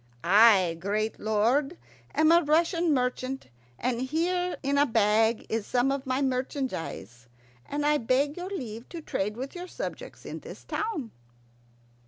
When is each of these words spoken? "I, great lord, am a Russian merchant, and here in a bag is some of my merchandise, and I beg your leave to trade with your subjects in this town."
"I, 0.23 0.77
great 0.79 1.19
lord, 1.19 1.77
am 2.15 2.31
a 2.31 2.41
Russian 2.41 2.91
merchant, 2.91 3.49
and 3.77 4.01
here 4.01 4.57
in 4.63 4.79
a 4.79 4.87
bag 4.87 5.45
is 5.47 5.67
some 5.67 5.91
of 5.91 6.07
my 6.07 6.23
merchandise, 6.23 7.27
and 7.67 7.85
I 7.85 7.99
beg 7.99 8.35
your 8.35 8.49
leave 8.49 8.89
to 8.89 9.01
trade 9.01 9.37
with 9.37 9.53
your 9.53 9.67
subjects 9.67 10.25
in 10.25 10.39
this 10.39 10.63
town." 10.63 11.11